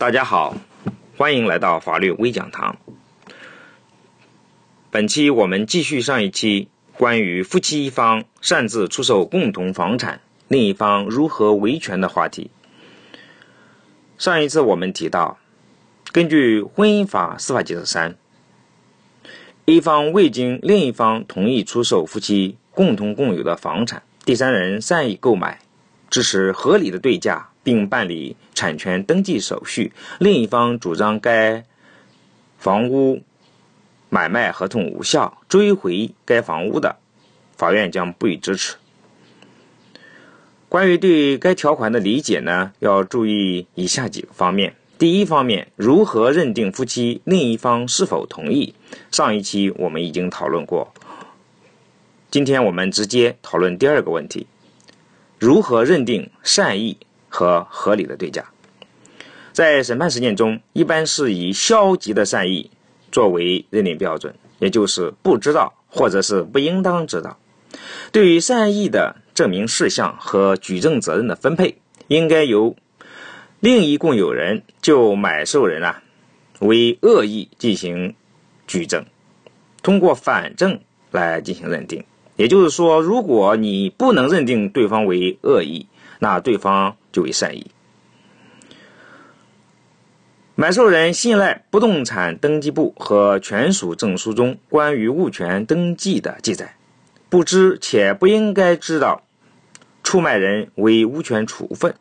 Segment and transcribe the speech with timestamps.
[0.00, 0.56] 大家好，
[1.18, 2.78] 欢迎来到法律微讲堂。
[4.90, 12.50] 本期我们继续上一期关于夫妻一方擅自出售共同房产，另一方如何维权的话题。
[14.16, 15.38] 上一次我们提到，
[16.12, 18.16] 根据婚姻法司法解释三，
[19.66, 25.58] 一方未经另一方同意出售夫妻共同共有的房产，第三人善意购买，
[26.08, 27.50] 支持合理的对价。
[27.70, 31.64] 并办理产权登记手续，另一方主张该
[32.58, 33.22] 房屋
[34.08, 36.96] 买卖合同无效，追回该房屋的，
[37.56, 38.74] 法院将不予支持。
[40.68, 44.74] 关于对该条款的理解呢，要注意以下几个方面。
[44.98, 48.74] 第一方面，如何认定夫妻另一方是否同意？
[49.12, 50.92] 上一期我们已经讨论过，
[52.32, 54.48] 今天我们直接讨论第二个问题：
[55.38, 56.96] 如何认定善意？
[57.30, 58.44] 和合理的对价，
[59.52, 62.70] 在审判实践中，一般是以消极的善意
[63.10, 67.38] 作为认定标准，也就是不知道或者是不应当知道。
[68.12, 71.76] 对于善意的证明事项和举证责任的分配，
[72.08, 72.76] 应该由
[73.60, 76.02] 另一共有人就买受人啊
[76.58, 78.16] 为恶意进行
[78.66, 79.06] 举证，
[79.82, 80.80] 通过反证
[81.12, 82.04] 来进行认定。
[82.36, 85.86] 也就是说，如果你不能认定对方为恶意，
[86.20, 86.96] 那对方。
[87.12, 87.72] 就为善意。
[90.54, 96.76] 买受人信赖不动产登记簿和权属证书中关于物权登记的记载，
[97.28, 99.24] 不知且不应该知道
[100.04, 101.96] 出卖人为无权处分，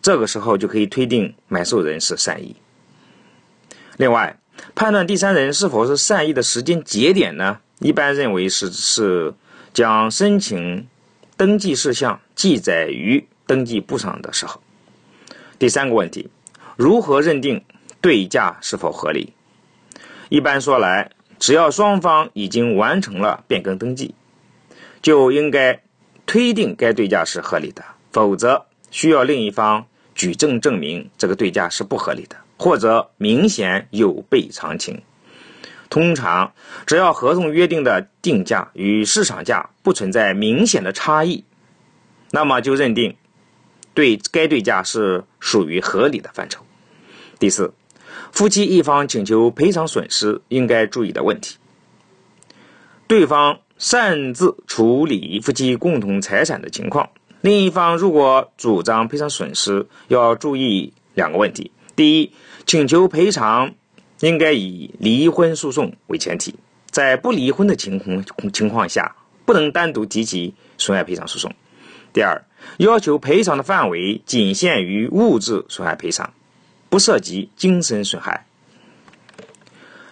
[0.00, 2.54] 这个时候就可以推定买受人是善意。
[3.96, 4.38] 另外，
[4.76, 7.58] 判断第三人是否是善意的时间节点呢？
[7.80, 9.34] 一般认为是是
[9.72, 10.86] 将申请
[11.40, 13.26] 登记事项记载于。
[13.46, 14.60] 登记簿上的时候，
[15.58, 16.28] 第三个问题，
[16.76, 17.64] 如何认定
[18.02, 19.32] 对价是否合理？
[20.28, 24.14] 一般说来，只要双方已经完成了变更登记，
[25.00, 25.82] 就应该
[26.26, 27.82] 推定该对价是合理的；
[28.12, 35.00] 否则，需要另一方举证证明这个对价是不合理的，或者明显有悖常情。
[35.90, 36.52] 通常，
[36.86, 41.44] 只要合同约定的定价与市场价不存在明显的差异，
[42.30, 43.16] 那么就认定。
[43.92, 46.64] 对该对价是属于合理的范畴。
[47.40, 47.74] 第四，
[48.30, 51.56] 夫妻一方请求赔偿损失应该注意的问题：
[53.08, 61.72] 对方擅自处理夫妻共同财产的情况，另一方如果主张赔偿损失，要注意两个问题。
[61.96, 62.32] 第一，
[62.64, 63.74] 请求赔偿
[64.20, 66.54] 应该以离婚诉讼为前提，
[66.90, 71.54] 在不离婚的情况情况下，不能单独提起损害赔偿诉讼。
[72.12, 72.44] 第二，
[72.76, 76.32] 要求赔偿的范围仅限于物质损害赔偿，
[76.88, 78.46] 不涉及精神损害。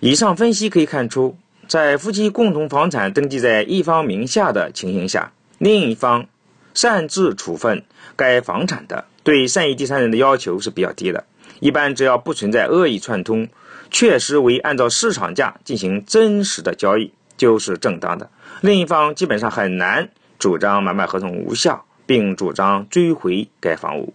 [0.00, 1.36] 以上分析可以看出，
[1.68, 6.26] 在夫妻共同房产登记在一方名下的情形下，另一方
[6.74, 7.84] 擅自处分
[8.16, 11.24] 该房产的，对善意第三人的要求是比较低的。
[11.60, 13.48] 一般只要不存在恶意串通，
[13.92, 18.28] 确实为按照市场价进行真实的交易，就是正当的。
[18.62, 20.08] 另一方基本上很难。
[20.38, 24.12] 主张买卖合同无效，并主张追回该房屋。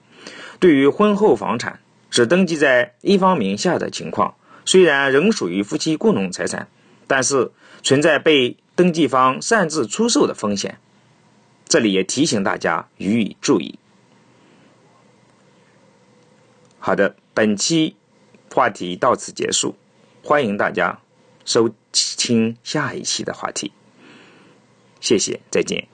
[0.59, 1.79] 对于婚后房产
[2.11, 4.35] 只登记在一方名下的情况，
[4.65, 6.67] 虽然仍属于夫妻共同财产，
[7.07, 7.49] 但是
[7.81, 10.79] 存在被登记方擅自出售的风险。
[11.69, 13.79] 这里也提醒大家予以注意。
[16.79, 17.95] 好的，本期
[18.53, 19.75] 话题到此结束，
[20.23, 20.99] 欢迎大家
[21.45, 23.71] 收听下一期的话题。
[24.99, 25.87] 谢谢，再见。